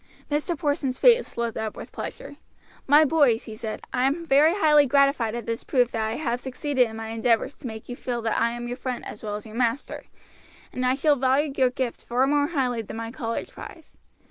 Mr. 0.31 0.57
Porson's 0.57 0.97
face 0.97 1.37
lit 1.37 1.55
up 1.55 1.77
with 1.77 1.91
pleasure. 1.91 2.37
"My 2.87 3.05
boys," 3.05 3.43
he 3.43 3.55
said, 3.55 3.83
"I 3.93 4.05
am 4.05 4.25
very 4.25 4.55
highly 4.55 4.87
gratified 4.87 5.35
at 5.35 5.45
this 5.45 5.63
proof 5.63 5.91
that 5.91 6.03
I 6.03 6.15
have 6.15 6.39
succeeded 6.41 6.87
in 6.89 6.95
my 6.95 7.09
endeavors 7.09 7.55
to 7.57 7.67
make 7.67 7.87
you 7.87 7.95
feel 7.95 8.23
that 8.23 8.35
I 8.39 8.49
am 8.49 8.67
your 8.67 8.77
friend 8.77 9.05
as 9.05 9.21
well 9.21 9.35
as 9.35 9.45
your 9.45 9.53
master, 9.53 10.05
and 10.73 10.87
I 10.87 10.95
shall 10.95 11.17
value 11.17 11.53
your 11.55 11.69
gift 11.69 12.03
far 12.03 12.25
more 12.25 12.47
highly 12.47 12.81
than 12.81 12.97
my 12.97 13.11
college 13.11 13.51
prize. 13.51 13.95